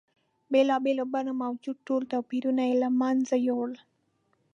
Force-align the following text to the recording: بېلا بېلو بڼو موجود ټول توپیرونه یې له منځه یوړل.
بېلا 0.51 0.77
بېلو 0.85 1.05
بڼو 1.13 1.33
موجود 1.43 1.77
ټول 1.87 2.01
توپیرونه 2.11 2.63
یې 2.69 2.75
له 2.83 2.89
منځه 3.01 3.35
یوړل. 3.47 3.73